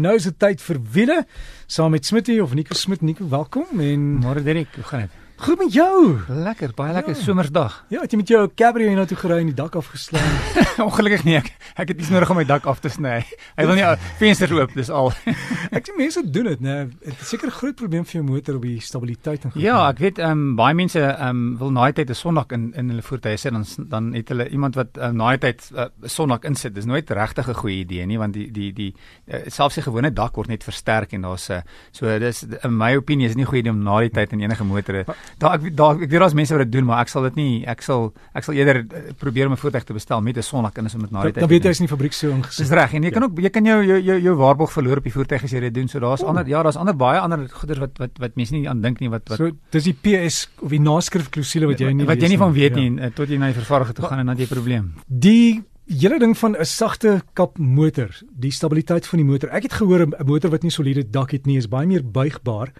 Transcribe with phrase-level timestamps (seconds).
[0.00, 1.16] Nou is dit tyd vir wiele
[1.68, 3.02] saam met Smitty of Nico Smit.
[3.04, 5.19] Nico, welkom en Môre Derek, hoe gaan dit?
[5.40, 6.18] Goed met jou.
[6.28, 7.22] Lekker, baie lekker Ja.
[7.22, 7.84] somersdag.
[7.88, 10.34] Ja, het jy met jou cabrio hiernatoe gery en die dak afgeslaan?
[10.88, 11.46] Ongelukkig nie ek.
[11.80, 13.22] Ek het iets nodig om my dak af te sny.
[13.56, 13.84] Hy wil nie
[14.18, 15.08] vensters oop, dis al.
[15.76, 16.74] Ek sien mense doen dit, né?
[17.04, 19.62] Dit is seker 'n groot probleem vir jou motor op die stabiliteit en goed.
[19.62, 22.72] ja, ek weet ehm um, baie mense ehm um, wil na tyd 'n sonnak in
[22.76, 25.86] in hulle voertuie sit dan dan het hulle iemand wat um, na tyd 'n uh,
[26.04, 26.74] sonnak insit.
[26.74, 28.94] Dis nooit regtig 'n goeie idee nie want die die die
[29.32, 31.62] uh, selfs die gewone dak word net versterk en daar's 'n uh,
[31.92, 34.40] so dis in my opinie is nie 'n goeie idee om na die tyd in
[34.40, 35.04] enige motor.
[35.38, 37.64] Daar ek daar ek weet daar's mense wat dit doen, maar ek sal dit nie
[37.66, 40.78] ek sal ek sal eerder uh, probeer om 'n voertuig te bestel met 'n sonnak
[40.78, 42.58] in as om dit na die tyd dan weet jy is nie fabriek so ingesit.
[42.58, 45.04] Dis reg en jy kan ook jy kan jou jou jou, jou waarborg verloor op
[45.04, 45.88] die voertuig as jy dit doen.
[45.88, 48.80] So daar's ander ja, daar's ander baie ander goeder wat wat wat mense nie aan
[48.80, 52.16] dink nie wat wat So dis die PS of die naskrifklousule wat jy nie wat
[52.16, 52.80] jy lees nie van weet Ja.
[52.80, 54.94] nie eh, tot jy na die vervaardiger toe gaan en dan jy probleem.
[55.06, 59.48] Die hele ding van 'n sagte kap motor, die stabiliteit van die motor.
[59.50, 62.72] Ek het gehoor 'n motor wat nie soliede dak het nie is baie meer buigbaar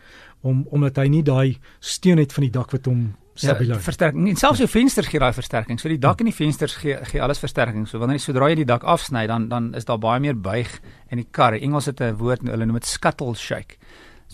[0.42, 3.83] om omdat hy nie daai steun het van die dak wat hom stabiel Ja, hou.
[3.83, 4.28] versterking.
[4.28, 5.81] En selfs jou vensters gee daai versterking.
[5.81, 7.88] So die dak en die vensters gee gee alles versterking.
[7.88, 10.81] So wanneer jy sodra jy die dak afsny, dan dan is daar baie meer buig
[11.11, 11.53] in die kar.
[11.55, 13.77] Engels het 'n woord, hulle noem dit scuttle shake.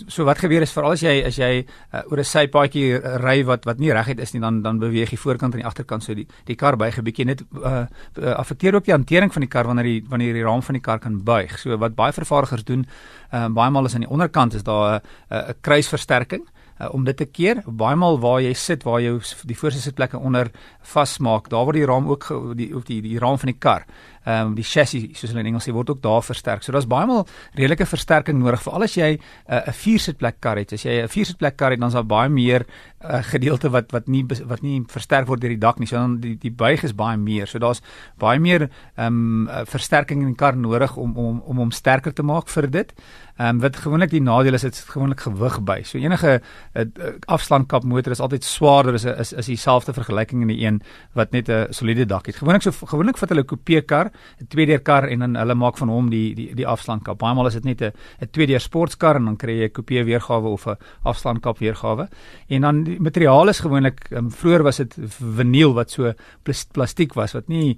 [0.08, 3.64] So, wat gebeur is veral as jy as jy uh, oor 'n sypaadjie ry wat
[3.64, 6.26] wat nie reguit is nie, dan dan beweeg die voorkant en die agterkant so die
[6.44, 7.86] die kar buig 'n bietjie net uh,
[8.20, 10.82] uh, affekteer ook die hantering van die kar wanneer die wanneer die raam van die
[10.82, 11.58] kar kan buig.
[11.58, 12.84] So wat baie vervaardigers doen,
[13.32, 16.44] uh, baie maal is aan die onderkant is daar 'n uh, 'n kruisversterking
[16.80, 17.62] uh, om dit te keer.
[17.66, 20.50] Baie maal waar jy sit, waar s- die voorste sitplekke onder
[20.82, 23.86] vasmaak, daar word die raam ook die of die die raam van die kar,
[24.26, 26.64] ehm um, die chassis soos hulle in Engels sê, word ook daar versterk.
[26.66, 30.40] So daar's baie maal redelike versterking nodig vir al as jy 'n uh, 'n viersitplek
[30.40, 30.72] kar het.
[30.72, 32.66] As jy 'n viersitplek kar het, dan is daar baie meer
[33.04, 35.86] uh, gedeelte wat wat nie wat nie versterk word deur die dak nie.
[35.86, 37.46] So dan die die buig is baie meer.
[37.46, 37.82] So daar's
[38.18, 42.12] baie meer ehm um, uh, versterking in die kar nodig om om om hom sterker
[42.12, 42.92] te maak vir dit.
[43.36, 45.82] Ehm um, wat gewoonlik die nadeel is, dit is gewoonlik gewig by.
[45.84, 46.40] So enige
[46.74, 46.84] uh,
[47.26, 50.80] afslankap motor is altyd swaarder as is is dieselfde vergelyking in die een
[51.12, 52.36] wat net 'n soliede dak het.
[52.36, 54.10] Gewoonlik so gewoonlik vat hulle 'n coupe kar,
[54.40, 57.18] 'n tweedeur kar en dan hulle maak van hom die die die afslankap.
[57.18, 60.04] Baie maal is dit net 'n 'n tweedeur sportkar en dan kry jy 'n coupe
[60.04, 62.08] weergawe of 'n afslankap weergawe.
[62.48, 66.12] En dan die materiaal is gewoonlik um, vroeër was dit vinyl wat so
[66.42, 67.76] plas, plastiek was wat nie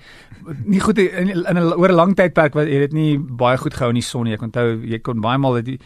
[0.64, 3.74] nie goed in, in, in oor 'n lang tydperk wat het dit nie baie goed
[3.74, 4.34] gehou in die son nie.
[4.34, 5.78] Ek onthou jy kon baie maal die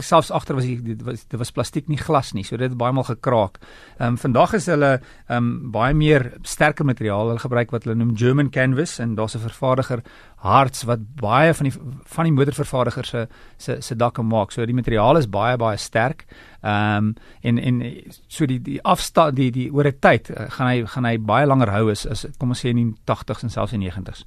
[0.00, 2.44] selfs agter was dit was dit was plastiek nie glas nie.
[2.44, 3.58] So dit het baie maal gekraak.
[3.98, 7.28] Ehm um, vandag is hulle ehm um, baie meer sterker materiaal.
[7.28, 9.97] Hulle gebruik wat hulle noem German canvas en daar's 'n vervaardiger
[10.38, 11.72] Harts wat baie van die
[12.14, 13.26] van die motorvervaardigers se
[13.56, 14.52] se se dakke maak.
[14.52, 16.26] So die materiaal is baie baie sterk.
[16.62, 17.80] Ehm um, en en
[18.28, 21.46] so die die afstand die die oor 'n tyd uh, gaan hy gaan hy baie
[21.46, 24.24] langer hou as as kom ons sê in die 80s en selfs in die 90s.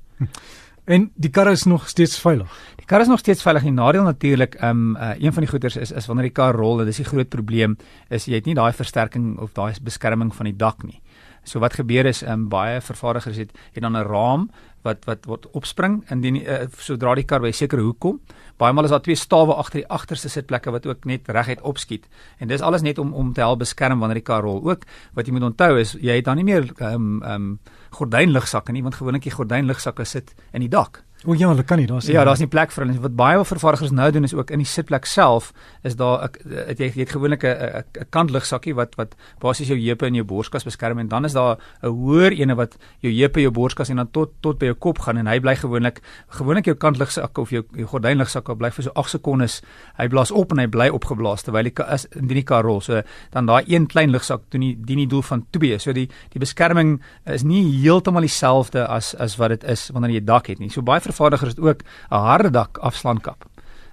[0.86, 2.52] En die kar is nog steeds veilig.
[2.76, 3.64] Die kar is nog steeds veilig.
[3.64, 6.56] Die nadeel natuurlik, ehm um, uh, een van die goeters is is wanneer die kar
[6.56, 7.78] rol, en dis die groot probleem,
[8.10, 11.02] is jy het nie daai versterking of daai beskerming van die dak nie.
[11.44, 14.50] So wat gebeur is, um, baie vervaardigers het het dan 'n raam
[14.82, 18.20] wat wat word opspring indien uh, sodra die kar by 'n sekere hoek kom.
[18.58, 22.08] Baie maal is daar twee stawe agter die agterste sitplekke wat ook net reguit opskiet.
[22.38, 24.62] En dis alles net om om te help beskerm wanneer die kar rol.
[24.64, 27.60] Ook wat jy moet onthou is jy het dan nie meer ehm um, ehm um,
[27.92, 31.04] gordynligsakke nie, want gewoonlik die gordynligsakke sit in die dak.
[31.26, 32.94] O ja, hulle kan nie, daar's Ja, daar's nie plek vir hulle.
[32.96, 33.02] nie.
[33.02, 35.52] Wat baie vervaardigers nou doen is ook in die sitplek self
[35.84, 36.30] is daar 'n
[36.68, 40.16] het jy jy het gewoonlik 'n 'n 'n kantligsakkie wat wat basies jou heupe en
[40.16, 43.90] jou borskas beskerm en dan is daar 'n hoër ene wat jou heupe, jou borskas
[43.90, 47.38] en dan tot tot by jou kop gaan en hy bly gewoonlik gewoonlik jou kantligsak
[47.38, 49.62] of jou, jou gordynligsak bly vir so 8 sekondes.
[49.98, 52.82] Hy blaas op en hy bly opgeblaas terwyl die is indien die kar rol.
[52.82, 53.02] So
[53.32, 55.78] dan daai een klein ligsak doen nie dien die doel van twee.
[55.78, 60.24] So die die beskerming is nie heeltemal dieselfde as as wat dit is wanneer jy
[60.26, 60.70] dak het nie.
[60.70, 63.46] So baie vervaardigers het ook 'n harde dak afslaankap.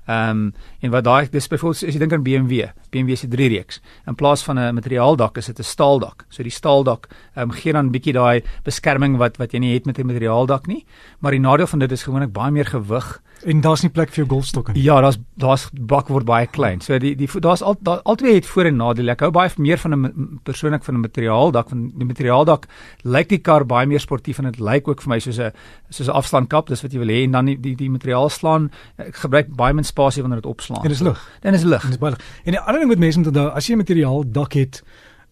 [0.08, 3.48] Ehm um, en wat daai dis byvoorbeeld as jy dink aan BMW, BMW se 3
[3.48, 3.80] reeks.
[4.06, 6.24] In plaas van 'n materiaaldak is dit 'n staaldak.
[6.28, 9.86] So die staaldak ehm um, gee dan bietjie daai beskerming wat wat jy nie het
[9.86, 10.84] met 'n materiaaldak nie.
[11.20, 13.20] Maar die nadeel van dit is gewoonlik baie meer gewig.
[13.46, 14.82] En daar's nie plek vir jou golfstokke nie.
[14.82, 16.80] Ja, daar's daar's bak word baie klein.
[16.80, 19.12] So die die daar's al daar albei het voor en nadele.
[19.14, 22.66] Ek hou baie meer van 'n persoonlik van 'n materiaaldak van die materiaaldak
[23.04, 25.52] lyk die kar baie meer sportief en dit lyk ook vir my soos 'n
[25.88, 28.70] soos 'n afstandkap, dis wat jy wil hê en dan die die, die materiaal slaan.
[28.96, 30.82] Ek gebruik baie min spasie wanneer dit opslaan.
[30.82, 31.28] En dis lig.
[31.40, 31.84] Dan is lig.
[31.84, 32.20] En dis baie lig.
[32.44, 34.82] En die ander ding wat mense moet onthou, as jy materiaal dak het,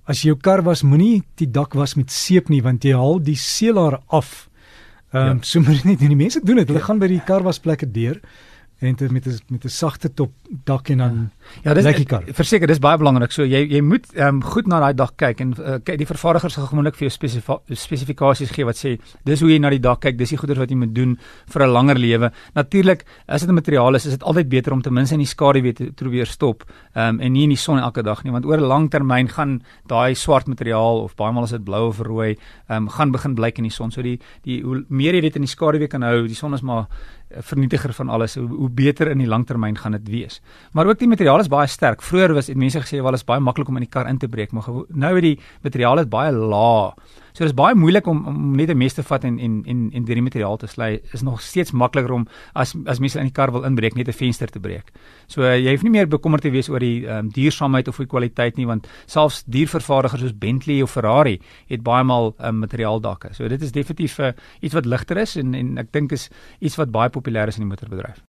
[0.07, 3.19] as jy jou kar was, moenie die dak was met seep nie want jy haal
[3.23, 4.49] die seelaar af.
[5.13, 5.43] Ehm um, Ja.
[5.43, 6.69] so moet jy net en die mense doen dit.
[6.69, 6.85] Hulle Ja.
[6.87, 8.21] gaan by die karwasplekke deur
[8.79, 10.33] en dit met 'n met 'n sagte top
[10.65, 11.31] dak en dan
[11.63, 12.23] ja, dis lyk die kar.
[12.27, 13.33] Verseker, dis baie belangrik.
[13.33, 16.07] So jy jy moet ehm um, goed na daai dak kyk en uh, kyk die
[16.07, 17.31] vervaardigers sal gewoonlik vir jou
[17.75, 20.71] spesifikasies gee wat sê dis hoe jy na die dak kyk, dis die goeders wat
[20.71, 22.33] jy moet doen vir 'n langer lewe.
[22.55, 25.27] Natuurlik, as dit 'n materiaal is, is dit altyd beter om ten minste in die
[25.27, 26.65] skaduwee te probeer stop
[26.95, 29.29] ehm um, en nie in die son elke dag nie, want oor 'n lang termyn
[29.29, 32.37] gaan daai swart materiaal of baie maal as dit blou of rooi,
[32.69, 33.91] ehm um, gaan begin blyk in die son.
[33.91, 36.63] So die die hoe meer jy dit in die skaduwee kan hou, die son is
[36.63, 36.87] maar
[37.31, 40.41] vernietiger van alles hoe, hoe beter in die langtermyn gaan dit wees.
[40.73, 42.03] Maar ook die materiaal is baie sterk.
[42.03, 44.29] Vroeger was dit mense gesê wel is baie maklik om in die kar in te
[44.29, 46.95] breek, maar nou het die materiaal is baie laag.
[47.37, 49.91] So dit is baie moeilik om, om net 'n mes te vat en en en
[49.93, 51.01] en die materiaal te sly.
[51.13, 54.13] Is nog steeds makliker om as as mense in die kar wil inbreek net 'n
[54.13, 54.91] venster te breek.
[55.27, 58.57] So jy hoef nie meer bekommerd te wees oor die um, duursaamheid of die kwaliteit
[58.57, 63.35] nie want selfs diervervaardigers soos Bentley of Ferrari het baie maal um, materiaaldakke.
[63.35, 66.31] So dit is definitief uh, iets wat ligter is en en ek dink is
[66.61, 68.23] iets wat baie populêr is in die motorbedryf.